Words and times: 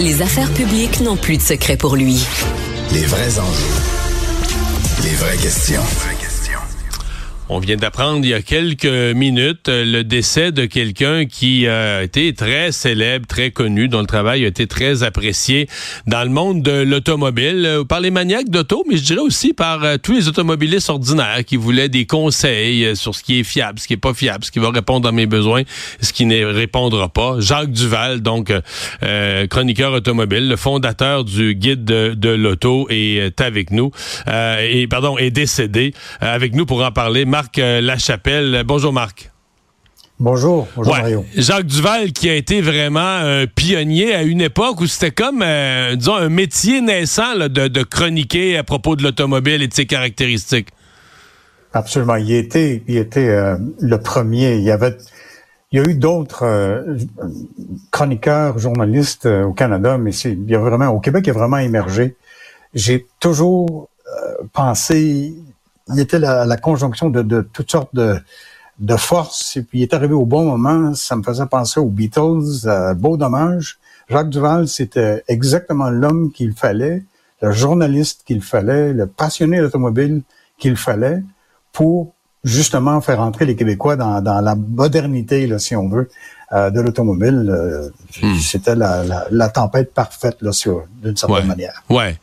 Les 0.00 0.22
affaires 0.22 0.50
publiques 0.54 1.00
n'ont 1.00 1.18
plus 1.18 1.36
de 1.36 1.42
secret 1.42 1.76
pour 1.76 1.94
lui. 1.94 2.26
Les 2.94 3.04
vrais 3.04 3.38
enjeux. 3.38 5.02
Les 5.02 5.14
vraies 5.14 5.36
questions. 5.36 5.82
On 7.52 7.58
vient 7.58 7.76
d'apprendre 7.76 8.24
il 8.24 8.28
y 8.28 8.34
a 8.34 8.42
quelques 8.42 8.84
minutes 8.84 9.68
euh, 9.68 9.84
le 9.84 10.04
décès 10.04 10.52
de 10.52 10.66
quelqu'un 10.66 11.26
qui 11.26 11.66
a 11.66 12.04
été 12.04 12.32
très 12.32 12.70
célèbre, 12.70 13.26
très 13.26 13.50
connu, 13.50 13.88
dont 13.88 13.98
le 13.98 14.06
travail 14.06 14.44
a 14.44 14.46
été 14.46 14.68
très 14.68 15.02
apprécié 15.02 15.66
dans 16.06 16.22
le 16.22 16.28
monde 16.28 16.62
de 16.62 16.82
l'automobile, 16.82 17.64
euh, 17.66 17.82
par 17.82 17.98
les 17.98 18.12
maniaques 18.12 18.50
d'auto, 18.50 18.84
mais 18.88 18.96
je 18.98 19.02
dirais 19.02 19.20
aussi 19.20 19.52
par 19.52 19.82
euh, 19.82 19.96
tous 20.00 20.12
les 20.12 20.28
automobilistes 20.28 20.90
ordinaires 20.90 21.44
qui 21.44 21.56
voulaient 21.56 21.88
des 21.88 22.06
conseils 22.06 22.94
sur 22.94 23.16
ce 23.16 23.24
qui 23.24 23.40
est 23.40 23.42
fiable, 23.42 23.80
ce 23.80 23.88
qui 23.88 23.94
est 23.94 23.96
pas 23.96 24.14
fiable, 24.14 24.44
ce 24.44 24.52
qui 24.52 24.60
va 24.60 24.70
répondre 24.70 25.08
à 25.08 25.12
mes 25.12 25.26
besoins, 25.26 25.62
ce 26.00 26.12
qui 26.12 26.26
ne 26.26 26.44
répondra 26.44 27.08
pas. 27.08 27.40
Jacques 27.40 27.72
Duval, 27.72 28.20
donc 28.20 28.52
chroniqueur 29.50 29.92
automobile, 29.92 30.48
le 30.48 30.56
fondateur 30.56 31.24
du 31.24 31.56
guide 31.56 31.84
de, 31.84 32.28
l'auto, 32.28 32.86
est 32.90 33.40
avec 33.40 33.72
nous 33.72 33.90
et 34.28 34.86
pardon 34.86 35.18
est 35.18 35.30
décédé 35.30 35.94
avec 36.20 36.54
nous 36.54 36.64
pour 36.64 36.84
en 36.84 36.92
parler. 36.92 37.24
Euh, 37.58 37.80
Lachapelle. 37.80 38.62
Bonjour 38.66 38.92
Marc. 38.92 39.30
Bonjour, 40.18 40.68
bonjour 40.76 40.94
Mario. 40.94 41.24
Jacques 41.34 41.66
Duval 41.66 42.12
qui 42.12 42.28
a 42.28 42.34
été 42.34 42.60
vraiment 42.60 43.00
un 43.00 43.46
pionnier 43.46 44.14
à 44.14 44.22
une 44.22 44.42
époque 44.42 44.80
où 44.82 44.86
c'était 44.86 45.10
comme, 45.10 45.40
euh, 45.42 45.96
disons, 45.96 46.16
un 46.16 46.28
métier 46.28 46.82
naissant 46.82 47.36
de, 47.36 47.82
chroniquer 47.82 48.58
à 48.58 48.64
propos 48.64 48.96
de 48.96 49.02
l'automobile 49.02 49.62
et 49.62 49.68
de 49.68 49.72
ses 49.72 49.86
caractéristiques. 49.86 50.68
Absolument. 51.72 52.16
Il 52.16 52.32
était, 52.32 52.82
il 52.86 52.98
était 52.98 53.28
euh, 53.28 53.56
le 53.80 53.96
premier. 53.98 54.56
Il 54.56 54.62
y 54.62 54.70
avait, 54.70 54.98
il 55.72 55.78
y 55.78 55.82
a 55.82 55.88
eu 55.88 55.94
d'autres 55.94 56.84
chroniqueurs, 57.90 58.58
journalistes 58.58 59.26
au 59.26 59.52
Canada, 59.52 59.96
mais 59.96 60.12
c'est, 60.12 60.32
il 60.32 60.50
y 60.50 60.54
a 60.54 60.58
vraiment, 60.58 60.88
au 60.88 61.00
Québec, 61.00 61.24
il 61.26 61.30
a 61.30 61.34
vraiment 61.34 61.58
émergé. 61.58 62.16
J'ai 62.74 63.06
toujours 63.20 63.88
pensé, 64.52 65.32
il 65.92 66.00
était 66.00 66.18
la, 66.18 66.44
la 66.44 66.56
conjonction 66.56 67.10
de, 67.10 67.22
de, 67.22 67.40
toutes 67.40 67.70
sortes 67.70 67.94
de, 67.94 68.20
de 68.78 68.96
forces. 68.96 69.56
Et 69.56 69.62
puis 69.62 69.80
il 69.80 69.82
est 69.82 69.94
arrivé 69.94 70.14
au 70.14 70.26
bon 70.26 70.44
moment. 70.44 70.94
Ça 70.94 71.16
me 71.16 71.22
faisait 71.22 71.46
penser 71.46 71.80
aux 71.80 71.88
Beatles. 71.88 72.66
Euh, 72.66 72.94
beau 72.94 73.16
dommage. 73.16 73.78
Jacques 74.08 74.30
Duval, 74.30 74.66
c'était 74.66 75.22
exactement 75.28 75.88
l'homme 75.88 76.32
qu'il 76.32 76.52
fallait, 76.52 77.04
le 77.42 77.52
journaliste 77.52 78.22
qu'il 78.26 78.42
fallait, 78.42 78.92
le 78.92 79.06
passionné 79.06 79.60
d'automobile 79.60 80.22
qu'il 80.58 80.76
fallait 80.76 81.22
pour 81.72 82.12
justement 82.42 83.00
faire 83.00 83.20
entrer 83.20 83.44
les 83.44 83.54
Québécois 83.54 83.94
dans, 83.94 84.20
dans 84.20 84.40
la 84.40 84.56
modernité, 84.56 85.46
là, 85.46 85.60
si 85.60 85.76
on 85.76 85.88
veut, 85.88 86.08
euh, 86.52 86.70
de 86.70 86.80
l'automobile. 86.80 87.48
Euh, 87.48 87.88
hmm. 88.20 88.34
C'était 88.38 88.74
la, 88.74 89.04
la, 89.04 89.26
la, 89.30 89.48
tempête 89.48 89.94
parfaite, 89.94 90.38
là, 90.40 90.50
d'une 91.02 91.16
certaine 91.16 91.46
manière. 91.46 91.84
Ouais 91.88 92.18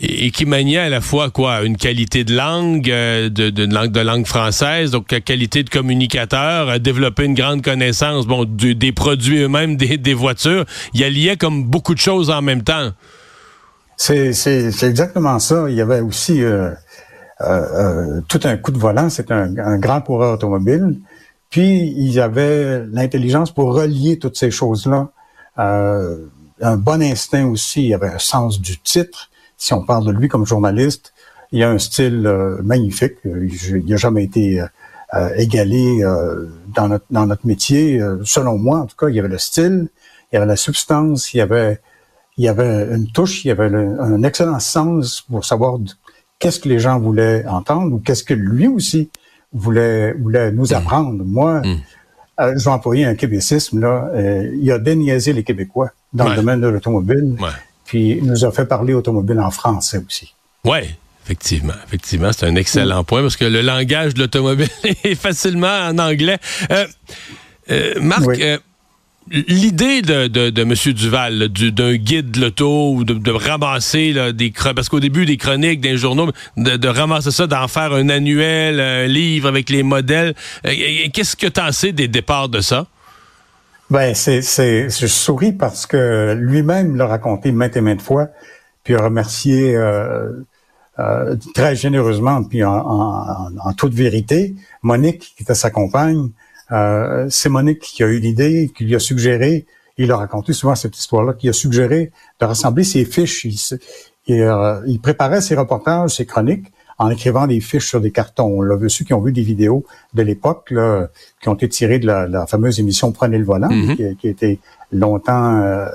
et, 0.00 0.30
qui 0.30 0.46
maniait 0.46 0.78
à 0.78 0.88
la 0.88 1.00
fois 1.00 1.30
quoi 1.30 1.62
une 1.62 1.76
qualité 1.76 2.24
de 2.24 2.34
langue, 2.34 2.90
euh, 2.90 3.28
de, 3.28 3.64
langue 3.72 3.92
de 3.92 4.00
langue 4.00 4.26
française, 4.26 4.90
donc 4.90 5.06
qualité 5.06 5.62
de 5.62 5.70
communicateur, 5.70 6.68
a 6.68 6.78
développé 6.78 7.24
une 7.24 7.34
grande 7.34 7.62
connaissance 7.62 8.26
bon 8.26 8.44
des 8.44 8.92
produits 8.92 9.42
eux-mêmes, 9.42 9.76
des, 9.76 10.14
voitures. 10.14 10.64
Il 10.94 11.00
y 11.00 11.10
lié 11.10 11.36
comme 11.36 11.64
beaucoup 11.64 11.94
de 11.94 12.00
choses 12.00 12.30
en 12.30 12.42
même 12.42 12.62
temps. 12.62 12.90
C'est 13.96 14.32
exactement 14.82 15.38
ça. 15.38 15.66
Il 15.68 15.76
y 15.76 15.80
avait 15.80 16.00
aussi 16.00 16.42
euh, 16.42 16.70
euh, 17.40 18.20
tout 18.28 18.40
un 18.44 18.56
coup 18.56 18.72
de 18.72 18.78
volant. 18.78 19.08
C'est 19.08 19.30
un, 19.30 19.78
grand 19.78 20.00
coureur 20.00 20.34
automobile. 20.34 20.98
Puis 21.50 21.94
il 21.96 22.12
y 22.12 22.18
avait 22.18 22.84
l'intelligence 22.86 23.52
pour 23.52 23.74
relier 23.74 24.18
toutes 24.18 24.36
ces 24.36 24.50
choses-là. 24.50 25.10
un 25.56 26.76
bon 26.76 27.00
instinct 27.00 27.46
aussi. 27.46 27.84
Il 27.84 27.88
y 27.90 27.94
avait 27.94 28.08
un 28.08 28.18
sens 28.18 28.60
du 28.60 28.76
titre 28.78 29.30
si 29.64 29.72
on 29.72 29.82
parle 29.82 30.04
de 30.04 30.10
lui 30.10 30.28
comme 30.28 30.44
journaliste, 30.44 31.14
il 31.50 31.62
a 31.62 31.70
un 31.70 31.78
style 31.78 32.26
euh, 32.26 32.60
magnifique. 32.62 33.14
Il 33.24 33.86
n'a 33.86 33.96
jamais 33.96 34.24
été 34.24 34.60
euh, 34.60 34.66
euh, 35.14 35.30
égalé 35.36 36.02
dans, 36.74 36.88
notre, 36.88 37.06
dans 37.10 37.24
notre 37.24 37.46
métier. 37.46 37.98
selon 38.24 38.58
moi, 38.58 38.80
en 38.80 38.86
tout 38.86 38.96
cas, 38.96 39.08
il 39.08 39.14
y 39.14 39.20
avait 39.20 39.28
le 39.28 39.38
style, 39.38 39.88
il 40.30 40.34
y 40.34 40.36
avait 40.36 40.46
la 40.46 40.56
substance, 40.56 41.32
il 41.32 41.38
y 41.38 41.40
avait, 41.40 41.80
il 42.36 42.44
y 42.44 42.48
avait 42.48 42.94
une 42.94 43.10
touche, 43.10 43.46
il 43.46 43.48
y 43.48 43.50
avait 43.52 43.74
un 43.74 44.22
excellent 44.22 44.60
sens 44.60 45.22
pour 45.22 45.46
savoir 45.46 45.78
qu'est-ce 46.38 46.60
que 46.60 46.68
les 46.68 46.78
gens 46.78 46.98
voulaient 46.98 47.46
entendre 47.46 47.94
ou 47.94 48.00
qu'est-ce 48.00 48.24
que 48.24 48.34
lui 48.34 48.68
aussi 48.68 49.08
voulait, 49.54 50.12
voulait 50.12 50.52
nous 50.52 50.66
mmh. 50.72 50.74
apprendre. 50.74 51.24
Moi, 51.24 51.62
mmh. 51.62 52.56
je 52.58 52.64
vais 52.64 52.70
employer 52.70 53.06
un 53.06 53.14
québécisme, 53.14 53.80
là. 53.80 54.10
il 54.60 54.70
a 54.70 54.78
déniaisé 54.78 55.32
les 55.32 55.42
Québécois 55.42 55.90
dans 56.12 56.28
le 56.28 56.36
domaine 56.36 56.60
de 56.60 56.68
l'automobile. 56.68 57.38
Puis 57.84 58.10
il 58.18 58.24
nous 58.24 58.44
a 58.44 58.52
fait 58.52 58.66
parler 58.66 58.94
automobile 58.94 59.40
en 59.40 59.50
français 59.50 60.02
aussi. 60.06 60.34
Oui, 60.64 60.80
Effectivement, 61.24 61.74
effectivement, 61.86 62.30
c'est 62.32 62.46
un 62.46 62.54
excellent 62.54 63.02
point 63.02 63.22
parce 63.22 63.36
que 63.36 63.46
le 63.46 63.62
langage 63.62 64.12
de 64.12 64.20
l'automobile 64.20 64.68
est 65.04 65.14
facilement 65.14 65.88
en 65.88 65.98
anglais. 65.98 66.36
Euh, 66.70 66.86
euh, 67.70 67.94
Marc, 68.02 68.28
euh, 68.28 68.58
l'idée 69.30 70.02
de, 70.02 70.26
de, 70.26 70.62
M. 70.62 70.74
Duval, 70.92 71.48
d'un 71.48 71.94
guide 71.94 72.32
de 72.32 72.42
l'auto 72.42 72.92
ou 72.92 73.04
de, 73.04 73.30
ramasser 73.30 74.34
des 74.34 74.52
parce 74.76 74.90
qu'au 74.90 75.00
début 75.00 75.24
des 75.24 75.38
chroniques, 75.38 75.80
des 75.80 75.96
journaux, 75.96 76.30
de, 76.58 76.88
ramasser 76.88 77.30
ça, 77.30 77.46
d'en 77.46 77.68
faire 77.68 77.94
un 77.94 78.10
annuel, 78.10 78.78
un 78.78 79.06
livre 79.06 79.48
avec 79.48 79.70
les 79.70 79.82
modèles, 79.82 80.34
qu'est-ce 80.62 81.36
que 81.36 81.46
tu 81.46 81.60
en 81.60 81.72
sais 81.72 81.92
des 81.92 82.06
départs 82.06 82.50
de 82.50 82.60
ça? 82.60 82.86
Ben, 83.90 84.14
c'est, 84.14 84.40
c'est, 84.42 84.88
je 84.88 85.06
souris 85.06 85.52
parce 85.52 85.86
que 85.86 86.34
lui-même 86.38 86.96
l'a 86.96 87.06
raconté 87.06 87.52
maintes 87.52 87.76
et 87.76 87.80
maintes 87.82 88.00
fois, 88.00 88.28
puis 88.82 88.94
a 88.94 89.02
remercié 89.02 89.76
euh, 89.76 90.32
euh, 90.98 91.36
très 91.54 91.76
généreusement, 91.76 92.42
puis 92.44 92.64
en, 92.64 93.72
toute 93.76 93.92
vérité, 93.92 94.54
Monique, 94.82 95.34
qui 95.36 95.42
était 95.42 95.54
sa 95.54 95.70
compagne, 95.70 96.30
euh, 96.72 97.26
c'est 97.28 97.50
Monique 97.50 97.80
qui 97.80 98.02
a 98.02 98.06
eu 98.06 98.20
l'idée, 98.20 98.72
qui 98.74 98.84
lui 98.84 98.94
a 98.94 98.98
suggéré, 99.00 99.66
il 99.98 100.10
a 100.10 100.16
raconté 100.16 100.54
souvent 100.54 100.74
cette 100.74 100.96
histoire-là, 100.96 101.34
qui 101.34 101.48
a 101.48 101.52
suggéré 101.52 102.10
de 102.40 102.46
rassembler 102.46 102.84
ses 102.84 103.04
fiches. 103.04 103.44
Il, 103.44 103.58
il 104.86 105.00
préparait 105.00 105.42
ses 105.42 105.54
reportages, 105.54 106.16
ses 106.16 106.26
chroniques, 106.26 106.72
en 106.98 107.10
écrivant 107.10 107.46
des 107.46 107.60
fiches 107.60 107.88
sur 107.88 108.00
des 108.00 108.10
cartons. 108.10 108.58
On 108.58 108.62
l'a 108.62 108.76
vu, 108.76 108.88
ceux 108.90 109.04
qui 109.04 109.14
ont 109.14 109.20
vu 109.20 109.32
des 109.32 109.42
vidéos 109.42 109.84
de 110.14 110.22
l'époque, 110.22 110.72
qui 111.40 111.48
ont 111.48 111.54
été 111.54 111.68
tirées 111.68 111.98
de 111.98 112.06
la, 112.06 112.46
fameuse 112.46 112.80
émission 112.80 113.12
Prenez 113.12 113.38
le 113.38 113.44
volant, 113.44 113.70
mhm. 113.70 114.16
qui, 114.16 114.28
été 114.28 114.60
longtemps 114.92 115.60
euh, 115.60 115.86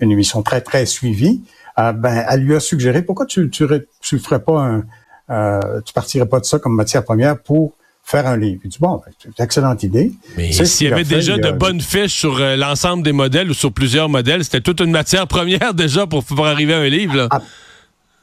une 0.00 0.10
émission 0.10 0.42
très, 0.42 0.60
très 0.60 0.86
suivie. 0.86 1.42
Euh, 1.78 1.92
ben, 1.92 2.24
elle 2.28 2.40
lui 2.40 2.54
a 2.54 2.60
suggéré, 2.60 3.02
pourquoi 3.02 3.26
tu 3.26 3.50
tu, 3.50 3.66
tu 4.00 4.18
ferais 4.18 4.40
pas 4.40 4.60
un, 4.60 4.84
euh, 5.30 5.80
tu 5.84 5.92
partirais 5.92 6.26
pas 6.26 6.40
de 6.40 6.44
ça 6.44 6.58
comme 6.58 6.74
matière 6.74 7.04
première 7.04 7.38
pour 7.38 7.74
faire 8.02 8.26
un 8.26 8.36
livre? 8.36 8.60
Il 8.64 8.70
dit, 8.70 8.78
bon, 8.80 8.96
ben, 9.04 9.12
c'est 9.18 9.28
une 9.28 9.44
excellente 9.44 9.82
idée. 9.82 10.12
Mais 10.36 10.50
s'il 10.52 10.88
y 10.88 10.92
avait 10.92 11.04
déjà 11.04 11.38
de 11.38 11.50
bonnes 11.52 11.80
fiches 11.80 12.18
sur 12.18 12.38
l'ensemble 12.38 13.02
des 13.02 13.12
modèles 13.12 13.50
ou 13.50 13.54
sur 13.54 13.72
plusieurs 13.72 14.08
modèles, 14.08 14.44
c'était 14.44 14.60
toute 14.60 14.80
une 14.80 14.90
matière 14.90 15.26
première 15.28 15.74
déjà 15.74 16.06
pour, 16.06 16.24
pour 16.24 16.46
arriver 16.46 16.74
à 16.74 16.78
un 16.78 16.88
livre. 16.88 17.16
Là. 17.16 17.28
Ah, 17.30 17.40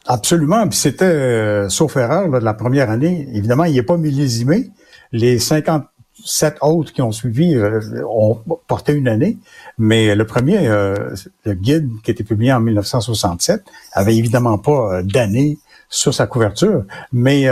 Absolument. 0.08 0.68
Puis 0.68 0.80
c'était, 0.80 1.06
euh, 1.06 1.70
sauf 1.70 1.98
erreur, 1.98 2.30
de 2.30 2.38
la 2.38 2.54
première 2.54 2.90
année, 2.90 3.28
évidemment, 3.34 3.66
il 3.66 3.74
n'est 3.76 3.84
pas 3.84 3.98
millésimé. 3.98 4.70
Les 5.12 5.38
57 5.38 6.58
autres 6.62 6.94
qui 6.94 7.02
ont 7.02 7.12
suivi 7.12 7.56
euh, 7.56 7.82
ont 8.10 8.40
porté 8.68 8.94
une 8.94 9.10
année, 9.10 9.38
mais 9.78 10.16
le 10.16 10.26
premier, 10.26 10.68
euh, 10.68 11.14
le 11.44 11.54
guide 11.54 11.90
qui 12.04 12.12
a 12.12 12.14
été 12.14 12.24
publié 12.24 12.54
en 12.54 12.62
1967, 12.62 13.64
avait 13.94 14.16
évidemment 14.16 14.58
pas 14.58 15.04
d'année 15.04 15.58
sur 15.90 16.14
sa 16.14 16.26
couverture, 16.26 16.84
mais... 17.12 17.48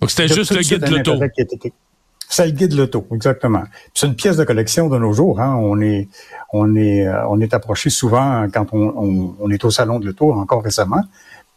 Donc 0.00 0.10
c'était 0.10 0.28
juste 0.28 0.54
le 0.54 0.60
guide 0.60 0.84
de 0.84 0.96
l'auto. 0.96 1.12
C'est 2.28 2.46
le 2.46 2.52
guide 2.52 2.72
de 2.72 2.76
l'auto, 2.78 3.06
exactement. 3.12 3.62
C'est 3.92 4.06
une 4.06 4.16
pièce 4.16 4.36
de 4.36 4.44
collection 4.44 4.88
de 4.88 4.98
nos 4.98 5.12
jours. 5.12 5.40
Hein. 5.40 5.56
On 5.60 5.80
est, 5.80 6.08
on 6.52 6.74
est, 6.74 7.06
on 7.28 7.40
est 7.40 7.54
approché 7.54 7.90
souvent 7.90 8.46
quand 8.52 8.66
on, 8.72 8.92
on, 8.96 9.36
on 9.38 9.50
est 9.50 9.64
au 9.64 9.70
salon 9.70 10.00
de 10.00 10.06
l'auto, 10.06 10.32
encore 10.32 10.62
récemment 10.62 11.02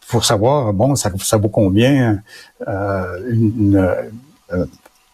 pour 0.10 0.26
savoir, 0.26 0.74
bon, 0.74 0.96
ça, 0.96 1.12
ça 1.20 1.38
vaut 1.38 1.50
combien 1.50 2.22
euh, 2.68 3.20
une, 3.30 3.76
euh, 4.54 4.66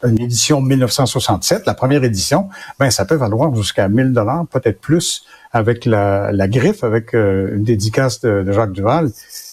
une, 0.04 0.22
édition 0.22 0.62
1967, 0.62 1.66
la 1.66 1.74
première 1.74 2.04
édition, 2.04 2.50
ben 2.80 2.90
ça 2.90 3.06
peut 3.06 3.16
valoir 3.16 3.56
jusqu'à 3.56 3.88
1000 3.88 4.14
dollars, 4.14 4.46
peut-être 4.48 4.80
plus, 4.80 5.26
avec 5.52 5.86
la, 5.86 6.32
la 6.32 6.48
griffe, 6.48 6.84
avec 6.84 7.14
euh, 7.14 7.56
une 7.56 7.64
dédicace 7.64 8.22
de, 8.22 8.52
Jacques 8.52 8.74
Duval. 8.74 9.12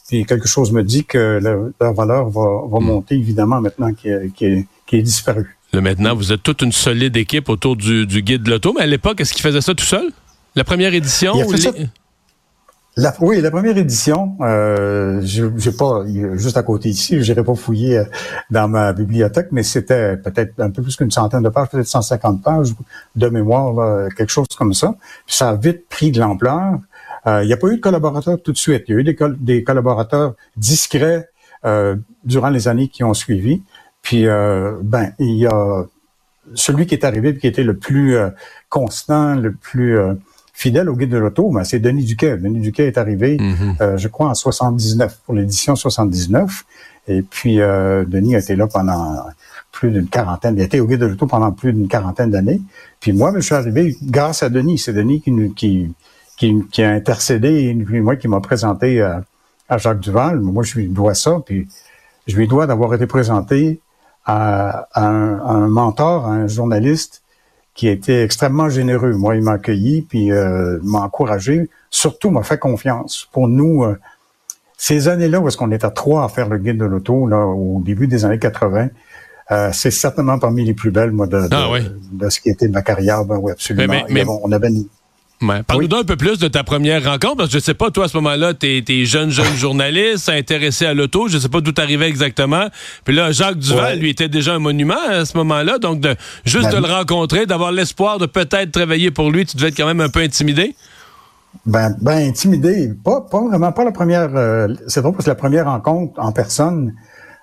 Puis 0.09 0.27
quelque 0.27 0.49
chose 0.49 0.73
me 0.73 0.83
dit 0.83 1.05
que 1.05 1.41
leur 1.81 1.95
valeur 1.95 2.29
va, 2.29 2.63
va 2.69 2.81
hmm. 2.81 2.85
monter, 2.85 3.15
évidemment, 3.15 3.61
maintenant 3.61 3.93
qui 3.93 4.09
est, 4.09 4.33
est, 4.43 4.67
est 4.93 5.03
disparu. 5.03 5.57
Là, 5.73 5.81
maintenant, 5.81 6.17
vous 6.17 6.33
êtes 6.33 6.43
toute 6.43 6.63
une 6.63 6.73
solide 6.73 7.17
équipe 7.17 7.49
autour 7.49 7.77
du, 7.77 8.07
du 8.07 8.23
guide 8.23 8.43
de 8.43 8.51
l'auto, 8.51 8.75
mais 8.77 8.83
à 8.83 8.87
l'époque, 8.87 9.21
est-ce 9.21 9.33
qu'il 9.33 9.43
faisait 9.43 9.61
ça 9.61 9.73
tout 9.73 9.85
seul? 9.85 10.11
La 10.57 10.65
première 10.65 10.93
édition? 10.93 11.35
Oui, 13.21 13.41
la 13.41 13.51
première 13.51 13.79
édition, 13.79 14.37
euh, 14.41 15.21
j'ai 15.23 15.73
pas 15.73 16.05
juste 16.35 16.57
à 16.57 16.63
côté 16.63 16.91
ici, 16.91 17.23
j'irai 17.23 17.43
pas 17.43 17.55
fouiller 17.55 17.99
euh, 17.99 18.05
dans 18.51 18.69
ma 18.69 18.93
bibliothèque, 18.93 19.49
mais 19.53 19.63
c'était 19.63 20.17
peut-être 20.17 20.61
un 20.61 20.71
peu 20.71 20.83
plus 20.83 20.97
qu'une 20.97 21.11
centaine 21.11 21.43
de 21.43 21.49
pages, 21.49 21.69
peut-être 21.71 21.87
150 21.87 22.43
pages 22.43 22.75
de 23.17 23.29
mémoire, 23.29 24.09
quelque 24.17 24.31
chose 24.31 24.49
comme 24.57 24.75
ça. 24.75 24.95
ça 25.27 25.51
a 25.51 25.57
vite 25.57 25.89
pris 25.89 26.11
de 26.11 26.21
l'ampleur. 26.21 26.79
il 27.27 27.47
n'y 27.47 27.53
a 27.53 27.57
pas 27.57 27.69
eu 27.69 27.77
de 27.77 27.81
collaborateurs 27.81 28.43
tout 28.43 28.53
de 28.53 28.59
suite. 28.59 28.85
Il 28.89 28.95
y 28.95 28.97
a 28.97 29.01
eu 29.01 29.37
des, 29.39 29.65
collaborateurs 29.65 30.35
discrets 30.57 31.29
durant 32.25 32.51
les 32.51 32.69
années 32.69 32.89
qui 32.89 33.05
ont 33.05 33.15
suivi. 33.15 33.63
Puis, 34.03 34.25
ben, 34.25 35.13
il 35.19 35.37
y 35.37 35.47
a 35.47 35.85
celui 36.55 36.87
qui 36.87 36.95
est 36.95 37.05
arrivé 37.05 37.37
qui 37.39 37.47
était 37.47 37.63
le 37.63 37.77
plus 37.77 38.17
constant, 38.69 39.35
le 39.37 39.53
plus 39.53 39.99
fidèle 40.61 40.91
au 40.91 40.95
guide 40.95 41.09
de 41.09 41.17
l'auto, 41.17 41.51
ben, 41.51 41.65
c'est 41.65 41.79
Denis 41.79 42.05
Duquet. 42.05 42.37
Denis 42.37 42.61
Duquet 42.61 42.87
est 42.87 42.99
arrivé, 42.99 43.39
mhm. 43.41 43.77
euh, 43.81 43.97
je 43.97 44.09
crois, 44.09 44.29
en 44.29 44.35
79, 44.35 45.21
pour 45.25 45.35
l'édition 45.35 45.75
79. 45.75 46.67
Et 47.09 47.23
puis, 47.23 47.63
euh, 47.63 48.05
Denis 48.05 48.37
a 48.37 48.41
été 48.41 48.57
là 48.57 48.67
pendant 48.67 49.25
plus 49.73 49.91
d'une 49.91 50.09
quarantaine, 50.09 50.57
il 50.57 50.61
a 50.61 50.65
été 50.65 50.81
au 50.81 50.87
guide 50.87 51.01
de 51.01 51.07
l'auto 51.07 51.27
pendant 51.27 51.51
plus 51.51 51.73
d'une 51.73 51.89
quarantaine 51.89 52.31
d'années. 52.31 52.61
Puis 53.01 53.15
moi, 53.15 53.33
ben, 53.33 53.41
je 53.41 53.47
suis 53.47 53.55
arrivé 53.55 53.97
grâce 54.03 54.43
à 54.43 54.51
Denis. 54.51 54.77
C'est 54.77 54.93
Denis 54.93 55.23
qui, 55.23 55.95
qui, 56.37 56.67
qui, 56.71 56.83
a 56.83 56.91
intercédé, 56.91 57.71
et 57.71 57.75
puis 57.75 58.03
moi 58.03 58.17
qui 58.17 58.29
m'a 58.29 58.41
présenté 58.41 59.01
à, 59.01 59.79
Jacques 59.79 60.01
Duval. 60.01 60.41
Moi, 60.41 60.63
je 60.63 60.75
lui 60.75 60.89
dois 60.89 61.15
ça, 61.15 61.39
puis 61.47 61.69
je 62.27 62.37
lui 62.37 62.49
dois 62.49 62.67
d'avoir 62.67 62.93
été 62.93 63.07
présenté 63.07 63.81
à, 64.27 64.89
un, 64.95 65.39
à, 65.39 65.53
un, 65.53 65.69
mentor, 65.69 66.27
à 66.27 66.33
un 66.33 66.49
journaliste 66.49 67.23
qui 67.75 67.89
était 67.89 68.23
extrêmement 68.23 68.69
généreux. 68.69 69.13
Moi, 69.13 69.37
il 69.37 69.43
m'a 69.43 69.53
accueilli, 69.53 70.03
puis 70.03 70.33
euh, 70.33 70.79
m'a 70.83 71.01
encouragé, 71.01 71.69
surtout 71.91 72.31
m'a 72.31 72.43
fait 72.43 72.59
confiance. 72.59 73.29
Pour 73.33 73.49
nous, 73.49 73.85
euh, 73.85 73.99
ces 74.77 75.09
années-là 75.09 75.41
où 75.41 75.49
est-ce 75.49 75.57
qu'on 75.57 75.71
était 75.71 75.85
à 75.85 75.91
trois 75.91 76.25
à 76.25 76.29
faire 76.29 76.49
le 76.49 76.59
guide 76.59 76.79
de 76.79 76.85
l'auto, 76.85 77.27
là, 77.27 77.47
au 77.47 77.81
début 77.85 78.07
des 78.07 78.25
années 78.25 78.39
80, 78.39 78.89
euh, 79.51 79.71
c'est 79.73 79.91
certainement 79.91 80.39
parmi 80.39 80.65
les 80.65 80.75
plus 80.75 80.91
belles, 80.91 81.11
moi, 81.11 81.27
de, 81.27 81.49
de, 81.49 81.49
ah 81.53 81.69
de 82.13 82.29
ce 82.29 82.41
qui 82.41 82.51
était 82.51 82.69
ma 82.69 82.83
carrière. 82.83 83.25
Ben 83.25 83.37
oui, 83.37 83.53
absolument. 83.53 84.05
Mais, 84.09 84.25
on 84.27 84.53
avait 84.53 84.71
Parle-nous 85.41 85.97
un 85.97 86.05
peu 86.05 86.17
plus 86.17 86.39
de 86.39 86.49
ta 86.49 86.65
première 86.65 87.03
rencontre, 87.03 87.37
parce 87.39 87.49
que 87.49 87.59
je 87.59 87.65
sais 87.65 87.73
pas, 87.73 87.91
toi, 87.91 88.05
à 88.05 88.09
ce 88.09 88.17
moment-là, 88.19 88.53
tu 88.53 88.85
es, 88.87 89.05
jeune, 89.07 89.31
jeune 89.31 89.55
journaliste, 89.57 90.29
intéressé 90.29 90.85
à 90.85 90.93
l'auto, 90.93 91.29
je 91.29 91.39
sais 91.39 91.49
pas 91.49 91.63
d'où 91.63 91.73
t'arrivais 91.73 92.09
exactement. 92.09 92.67
Puis 93.05 93.15
là, 93.15 93.33
Jacques 93.33 93.59
Duval, 93.59 93.99
lui, 93.99 94.11
était 94.11 94.29
déjà 94.29 94.55
un 94.55 94.59
monument 94.59 95.01
à 95.09 95.25
ce 95.25 95.37
moment-là, 95.39 95.79
donc 95.79 96.01
de, 96.01 96.15
juste 96.45 96.71
ben 96.71 96.81
de 96.81 96.87
le 96.87 96.93
rencontrer, 96.93 97.47
d'avoir 97.47 97.73
l'espoir 97.73 98.19
de 98.19 98.27
peut-être 98.27 98.71
travailler 98.71 99.11
pour 99.11 99.31
lui, 99.31 99.47
tu 99.47 99.57
devais 99.57 99.69
être 99.69 99.77
quand 99.77 99.87
même 99.87 100.03
un 100.03 100.11
peu 100.11 100.21
intimidé? 100.21 100.75
Ben, 101.65 101.97
ben 102.03 102.29
intimidé, 102.29 102.93
pas, 103.03 103.23
pas 103.23 103.41
vraiment, 103.41 103.73
pas 103.73 103.85
la 103.85 103.93
première, 103.93 104.37
euh, 104.37 104.69
c'est 104.89 105.01
drôle 105.01 105.15
parce 105.15 105.25
que 105.25 105.31
la 105.31 105.37
première 105.37 105.65
rencontre 105.65 106.21
en 106.21 106.33
personne, 106.33 106.93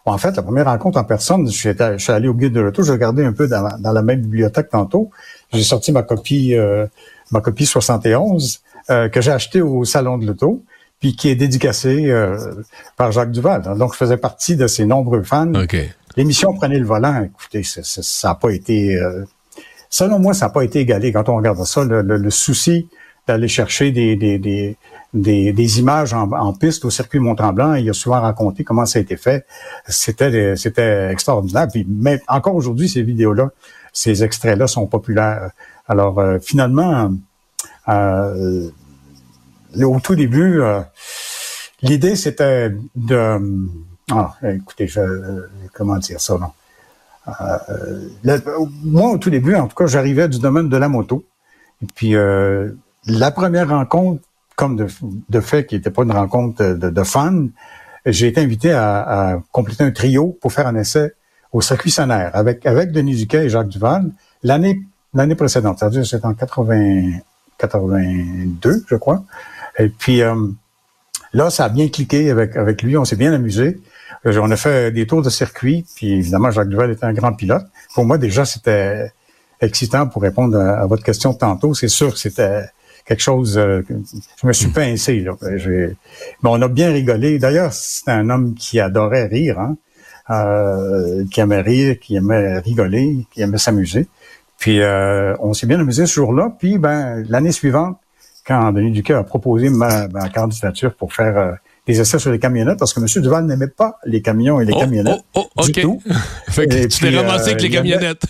en 0.06 0.20
fait, 0.20 0.36
la 0.36 0.44
première 0.44 0.66
rencontre 0.66 1.00
en 1.00 1.04
personne, 1.04 1.48
je 1.48 1.58
suis, 1.58 1.70
je 1.78 1.98
suis 1.98 2.14
allé 2.14 2.28
au 2.28 2.36
guide 2.36 2.54
de 2.54 2.62
l'auto, 2.62 2.84
j'ai 2.84 2.92
regardé 2.92 3.26
un 3.26 3.34
peu 3.34 3.48
dans, 3.48 3.68
dans 3.80 3.92
la 3.92 4.04
même 4.04 4.22
bibliothèque 4.22 4.70
tantôt, 4.70 5.10
j'ai 5.52 5.64
sorti 5.64 5.92
ma 5.92 6.04
copie... 6.04 6.54
Euh, 6.54 6.86
ma 7.32 7.42
copie 7.42 7.66
71 7.66 8.62
euh, 8.90 9.10
que 9.10 9.22
j'ai 9.22 9.32
acheté 9.32 9.62
au 9.62 9.84
salon 9.86 10.18
de 10.18 10.26
l'auto 10.26 10.64
puis 11.00 11.16
qui 11.16 11.30
est 11.30 11.36
dédicacée 11.36 12.10
euh, 12.10 12.38
par 12.96 13.12
Jacques 13.12 13.32
Duval. 13.32 13.62
Donc, 13.78 13.94
je 13.94 13.98
faisais 13.98 14.18
partie 14.18 14.56
de 14.56 14.66
ses 14.68 14.86
nombreux 14.86 15.24
fans. 15.24 15.52
L'émission 16.16 16.54
prenait 16.54 16.80
le 16.80 16.86
volant. 16.86 17.24
Écoutez, 17.24 17.64
ça 17.64 18.28
n'a 18.28 18.36
pas 18.36 18.50
été... 18.50 18.96
Euh, 18.96 19.24
selon 19.90 20.20
moi, 20.20 20.34
ça 20.34 20.48
n'a 20.48 20.52
pas 20.52 20.64
été 20.64 20.80
égalé 20.80 21.12
quand 21.12 21.30
on 21.30 21.36
regarde 21.36 21.64
ça. 21.66 21.84
Le, 21.84 22.30
souci 22.32 22.88
d'aller 23.28 23.48
chercher 23.48 23.92
des, 23.92 24.16
des, 24.16 24.40
des, 24.40 24.78
des, 25.14 25.80
images 25.80 26.14
en, 26.14 26.54
piste 26.54 26.86
au 26.86 26.90
circuit 26.90 27.20
Mont-Tremblant, 27.20 27.76
il 27.76 27.90
a 27.90 27.94
souvent 27.94 28.22
raconté 28.22 28.64
comment 28.64 28.86
ça 28.86 29.00
a 29.00 29.02
été 29.02 29.18
fait. 29.18 29.46
C'était 29.88 30.56
c'était 30.56 31.12
extraordinaire. 31.12 31.68
Puis 31.72 31.86
mais 31.88 32.22
encore 32.28 32.56
aujourd'hui, 32.56 32.88
ces 32.88 33.04
vidéos-là, 33.04 33.50
ces 33.92 34.24
extraits-là 34.24 34.68
sont 34.68 34.88
populaires. 34.88 35.52
Alors, 35.88 36.20
euh, 36.20 36.40
finalement, 36.40 37.12
euh, 37.88 38.70
au 39.82 40.00
tout 40.00 40.16
début, 40.16 40.62
euh, 40.62 40.82
l'idée, 41.82 42.16
c'était 42.16 42.74
de... 42.96 43.40
Ah, 44.12 44.34
écoutez, 44.44 44.88
je, 44.88 45.02
comment 45.74 45.98
dire 45.98 46.20
ça, 46.20 46.38
non? 46.38 46.52
moi, 48.84 49.12
au 49.12 49.18
tout 49.18 49.30
début, 49.30 49.56
en 49.56 49.68
tout 49.68 49.76
cas, 49.76 49.88
j'arrivais 49.88 50.30
du 50.30 50.40
domaine 50.40 50.70
de 50.70 50.78
la 50.78 50.88
moto. 50.88 51.26
Et 51.82 51.88
puis, 51.94 52.14
la 52.14 53.32
première 53.32 53.68
rencontre, 53.68 54.22
comme 54.56 54.78
de, 54.78 55.40
fait, 55.42 55.66
qui 55.66 55.76
n'était 55.76 55.92
pas 55.92 56.04
une 56.04 56.14
rencontre 56.14 56.64
de, 56.64 57.04
fans, 57.04 57.48
j'ai 58.06 58.28
été 58.28 58.40
invité 58.40 58.72
à, 58.72 59.42
compléter 59.52 59.84
un 59.84 59.92
trio 59.92 60.38
pour 60.40 60.54
faire 60.54 60.68
un 60.68 60.76
essai 60.76 61.16
au 61.52 61.60
circuit 61.60 61.92
Sonnaire 61.92 62.32
avec, 62.34 62.66
avec 62.66 62.94
Denis 62.94 63.18
Duquet 63.18 63.46
et 63.46 63.50
Jacques 63.50 63.68
Duval. 63.68 64.10
L'année 64.42 64.80
l'année 65.14 65.36
précédente, 65.36 65.80
c'est-à-dire 65.80 66.06
c'était 66.06 66.26
en 66.26 66.34
80, 66.34 67.20
82, 67.58 68.84
je 68.88 68.96
crois. 68.96 69.24
Et 69.80 69.90
puis 69.90 70.22
euh, 70.22 70.36
là, 71.34 71.50
ça 71.50 71.66
a 71.66 71.70
bien 71.70 71.88
cliqué 71.90 72.30
avec, 72.30 72.56
avec 72.56 72.82
lui, 72.82 72.98
on 72.98 73.06
s'est 73.06 73.16
bien 73.16 73.34
amusé. 73.34 73.80
Euh, 74.26 74.40
on 74.42 74.52
a 74.52 74.56
fait 74.56 74.92
des 74.92 75.06
tours 75.08 75.22
de 75.22 75.30
circuit, 75.30 75.86
puis 75.96 76.14
évidemment, 76.14 76.52
Jacques 76.52 76.70
Duval 76.70 76.92
était 76.92 77.06
un 77.06 77.14
grand 77.14 77.34
pilote. 77.34 77.66
Pour 77.94 78.06
moi, 78.06 78.18
déjà, 78.18 78.46
c'était 78.46 79.12
excitant 79.62 80.08
pour 80.08 80.22
répondre 80.22 80.60
à, 80.60 80.86
votre 80.86 81.04
question 81.04 81.34
tantôt. 81.34 81.74
C'est 81.74 81.88
sûr 81.88 82.14
que 82.14 82.20
c'était 82.20 82.66
quelque 83.06 83.22
chose... 83.22 83.58
Euh, 83.58 83.82
je 84.42 84.48
me 84.48 84.54
suis 84.54 84.68
pincé, 84.68 85.22
là. 85.22 85.34
Mais 85.42 85.96
on 86.44 86.62
a 86.62 86.68
bien 86.68 86.92
rigolé. 86.92 87.40
D'ailleurs, 87.40 87.74
c'était 87.74 88.12
un 88.12 88.30
homme 88.30 88.54
qui 88.56 88.80
adorait 88.80 89.28
rire, 89.28 89.60
hein? 89.60 89.78
qui 91.32 91.40
aimait 91.40 91.62
rire, 91.62 91.98
qui 92.00 92.16
aimait 92.16 92.60
rigoler, 92.60 93.26
qui 93.32 93.42
aimait 93.42 93.58
s'amuser. 93.58 94.08
Puis 94.58 94.82
euh, 94.82 95.36
on 95.40 95.54
s'est 95.54 95.68
bien 95.68 95.80
amusé 95.80 96.06
ce 96.06 96.16
jour-là. 96.16 96.56
Puis 96.58 96.78
ben 96.78 97.24
l'année 97.30 97.52
suivante, 97.52 97.98
quand 98.46 98.72
Denis 98.72 98.92
Duquet 98.92 99.14
a 99.14 99.24
proposé 99.24 99.70
ma, 99.70 100.08
candidature 100.34 100.96
pour 100.96 101.14
faire 101.14 101.38
euh, 101.38 101.52
des 101.86 102.00
essais 102.02 102.20
sur 102.20 102.32
les 102.32 102.40
camionnettes, 102.40 102.80
parce 102.80 102.94
que 102.94 103.00
M. 103.00 103.22
Duval 103.22 103.46
n'aimait 103.46 103.68
pas 103.68 103.98
les 104.06 104.22
camions 104.22 104.60
et 104.60 104.66
les 104.66 104.74
oh, 104.74 104.80
camionnettes 104.80 105.24
oh, 105.36 105.48
oh, 105.56 105.64
du 105.64 105.72
tout. 105.74 106.02
fait 106.50 106.68
que 106.68 106.88
tu 106.88 107.00
t'es 107.00 107.16
ramassé 107.16 107.52
avec 107.52 107.62
les 107.62 107.70
euh, 107.70 107.72
camionnettes. 107.72 108.26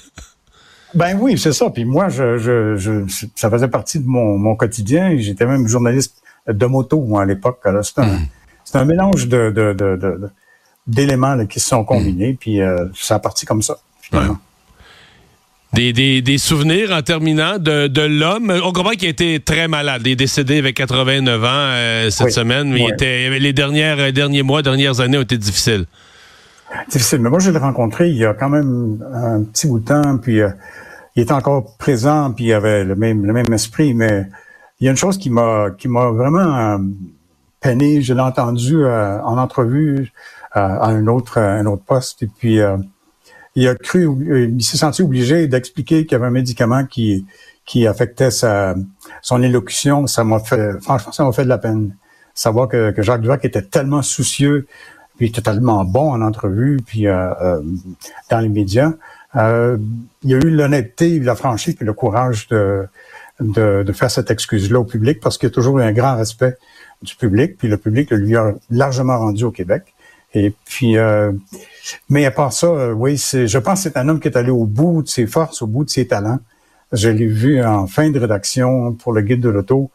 Ben 0.93 1.17
oui, 1.19 1.37
c'est 1.37 1.53
ça. 1.53 1.69
Puis 1.69 1.85
moi, 1.85 2.09
je, 2.09 2.37
je, 2.37 3.05
ça 3.35 3.49
faisait 3.49 3.67
partie 3.67 3.99
de 3.99 4.07
mon, 4.07 4.37
mon 4.37 4.55
quotidien. 4.55 5.15
J'étais 5.17 5.45
même 5.45 5.67
journaliste 5.67 6.21
de 6.47 6.65
moto, 6.65 7.01
moi, 7.01 7.23
à 7.23 7.25
l'époque. 7.25 7.59
C'est 7.83 7.99
un, 7.99 8.05
hmm. 8.05 8.27
un, 8.73 8.85
mélange 8.85 9.27
de, 9.27 9.51
de, 9.51 10.29
d'éléments 10.87 11.45
qui 11.45 11.59
se 11.59 11.69
sont 11.69 11.83
combinés, 11.83 12.33
hmm. 12.33 12.37
puis 12.37 12.59
ça 12.95 13.15
a 13.15 13.19
parti 13.19 13.45
comme 13.45 13.61
ça, 13.61 13.77
finalement. 14.01 14.37
Des, 15.73 15.91
des, 15.91 16.21
des, 16.21 16.37
souvenirs 16.37 16.91
en 16.91 17.01
terminant 17.01 17.59
de, 17.59 17.87
de 17.87 18.01
l'homme. 18.01 18.53
On 18.63 18.71
comprend 18.71 18.91
qu'il 18.91 19.09
était 19.09 19.39
très 19.39 19.67
malade. 19.67 20.01
Il 20.05 20.13
est 20.13 20.15
décédé 20.15 20.59
avec 20.59 20.77
89 20.77 21.43
ans 21.43 21.47
euh, 21.51 22.09
cette 22.09 22.31
semaine, 22.31 22.71
mais 22.71 22.79
il 22.79 22.93
était, 22.93 23.37
les 23.37 23.51
dernières, 23.51 23.99
euh, 23.99 24.11
derniers 24.11 24.43
mois, 24.43 24.61
dernières 24.61 25.01
années 25.01 25.17
ont 25.17 25.23
été 25.23 25.37
difficiles. 25.37 25.85
Difficile. 26.89 27.19
Mais 27.19 27.29
moi, 27.29 27.39
je 27.39 27.51
l'ai 27.51 27.57
rencontré 27.57 28.09
il 28.09 28.15
y 28.15 28.25
a 28.25 28.33
quand 28.33 28.49
même 28.49 29.03
un 29.13 29.43
petit 29.43 29.67
bout 29.67 29.79
de 29.79 29.85
temps, 29.85 30.17
puis 30.17 30.39
euh, 30.39 30.49
il 31.17 31.23
était 31.23 31.33
encore 31.33 31.75
présent, 31.77 32.31
puis 32.31 32.45
il 32.45 32.53
avait 32.53 32.85
le 32.85 32.95
même, 32.95 33.25
le 33.25 33.33
même 33.33 33.51
esprit. 33.51 33.93
Mais 33.93 34.25
il 34.79 34.85
y 34.85 34.87
a 34.87 34.91
une 34.91 34.97
chose 34.97 35.17
qui 35.17 35.29
m'a, 35.29 35.71
qui 35.77 35.89
m'a 35.89 36.11
vraiment 36.11 36.79
peiné. 37.59 38.01
Je 38.01 38.13
l'ai 38.13 38.21
entendu 38.21 38.85
en 38.85 39.37
entrevue 39.37 40.13
à 40.53 40.87
un 40.87 41.07
autre, 41.07 41.39
un 41.39 41.65
autre 41.65 41.83
poste, 41.83 42.23
et 42.23 42.27
puis 42.27 42.59
il 43.57 43.67
a 43.67 43.73
cru, 43.73 44.05
euh, 44.05 44.51
il 44.55 44.63
s'est 44.63 44.77
senti 44.77 45.01
obligé 45.01 45.47
d'expliquer 45.47 46.05
qu'il 46.05 46.11
y 46.11 46.15
avait 46.15 46.27
un 46.27 46.31
médicament 46.31 46.85
qui 46.85 47.25
qui 47.65 47.87
affectait 47.87 48.29
sa 48.29 48.75
son 49.23 49.41
élocution. 49.41 50.05
Ça 50.05 50.23
m'a 50.23 50.39
fait, 50.39 50.79
franchement, 50.79 51.11
ça 51.11 51.23
m'a 51.23 51.31
fait 51.31 51.43
de 51.43 51.49
la 51.49 51.57
peine. 51.57 51.95
Savoir 52.35 52.67
que, 52.67 52.91
que 52.91 53.01
Jacques 53.01 53.21
Duvall 53.21 53.39
était 53.41 53.63
tellement 53.63 54.03
soucieux, 54.03 54.67
puis 55.17 55.31
totalement 55.31 55.83
bon 55.85 56.11
en 56.11 56.21
entrevue, 56.21 56.77
puis 56.85 57.07
euh, 57.07 57.33
euh, 57.41 57.61
dans 58.29 58.39
les 58.39 58.49
médias. 58.49 58.93
Il 59.33 60.33
a 60.33 60.37
eu 60.37 60.49
l'honnêteté, 60.51 61.19
la 61.19 61.35
franchise, 61.35 61.75
puis 61.75 61.85
le 61.85 61.93
courage 61.93 62.47
de, 62.49 62.85
de, 63.39 63.81
de 63.83 63.91
faire 63.91 64.11
cette 64.11 64.29
excuse-là 64.29 64.79
au 64.79 64.85
public, 64.85 65.19
parce 65.19 65.39
qu'il 65.39 65.47
a 65.47 65.51
toujours 65.51 65.79
eu 65.79 65.83
un 65.83 65.93
grand 65.93 66.15
respect 66.15 66.57
du 67.01 67.15
public, 67.15 67.57
puis 67.57 67.67
le 67.67 67.77
public 67.77 68.11
le 68.11 68.17
lui 68.17 68.35
a 68.35 68.53
largement 68.69 69.17
rendu 69.17 69.43
au 69.43 69.51
Québec. 69.51 69.95
Et 70.33 70.53
puis, 70.65 70.97
euh, 70.97 71.31
mais 72.09 72.25
à 72.25 72.31
part 72.31 72.53
ça, 72.53 72.67
euh, 72.67 72.91
oui, 72.91 73.17
je 73.17 73.57
pense 73.57 73.83
que 73.83 73.89
c'est 73.89 73.97
un 73.97 74.09
homme 74.09 74.19
qui 74.19 74.27
est 74.27 74.37
allé 74.37 74.51
au 74.51 74.65
bout 74.65 75.01
de 75.03 75.07
ses 75.07 75.25
forces, 75.25 75.61
au 75.61 75.67
bout 75.67 75.85
de 75.85 75.89
ses 75.89 76.07
talents. 76.07 76.39
Je 76.91 77.09
l'ai 77.09 77.27
vu 77.27 77.63
en 77.63 77.87
fin 77.87 78.09
de 78.09 78.19
rédaction 78.19 78.93
pour 78.93 79.13
le 79.13 79.21
guide 79.21 79.41
de 79.41 79.49
l'auto, 79.49 79.89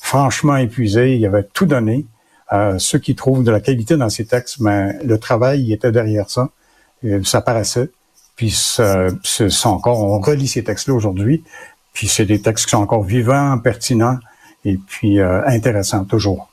franchement 0.00 0.56
épuisé. 0.56 1.16
Il 1.16 1.26
avait 1.26 1.44
tout 1.52 1.66
donné. 1.66 2.06
Euh, 2.52 2.78
ceux 2.78 3.00
qui 3.00 3.16
trouvent 3.16 3.42
de 3.42 3.50
la 3.50 3.58
qualité 3.58 3.96
dans 3.96 4.08
ses 4.08 4.24
textes, 4.24 4.60
mais 4.60 4.96
le 5.02 5.18
travail 5.18 5.62
il 5.62 5.72
était 5.72 5.90
derrière 5.90 6.30
ça. 6.30 6.50
ça 7.24 7.40
paraissait. 7.40 7.90
Puis 8.36 8.50
ça, 8.50 9.08
encore, 9.64 10.00
on 10.00 10.20
relit 10.20 10.46
ces 10.46 10.62
textes-là 10.62 10.94
aujourd'hui. 10.94 11.42
Puis 11.92 12.06
c'est 12.06 12.26
des 12.26 12.40
textes 12.40 12.66
qui 12.66 12.72
sont 12.72 12.82
encore 12.82 13.02
vivants, 13.02 13.58
pertinents 13.58 14.18
et 14.66 14.78
puis 14.78 15.20
euh, 15.20 15.42
intéressants 15.46 16.04
toujours. 16.04 16.48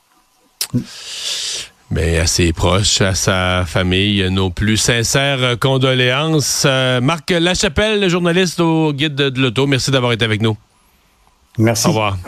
Mais 1.94 2.18
à 2.18 2.26
ses 2.26 2.52
proches, 2.52 3.00
à 3.02 3.14
sa 3.14 3.64
famille, 3.64 4.28
nos 4.28 4.50
plus 4.50 4.76
sincères 4.78 5.56
condoléances. 5.60 6.64
Euh, 6.66 7.00
Marc 7.00 7.30
Lachapelle, 7.30 8.08
journaliste 8.08 8.58
au 8.58 8.92
Guide 8.92 9.14
de 9.14 9.40
l'Auto, 9.40 9.68
merci 9.68 9.92
d'avoir 9.92 10.10
été 10.10 10.24
avec 10.24 10.42
nous. 10.42 10.56
Merci. 11.56 11.86
Au 11.86 11.90
revoir. 11.90 12.18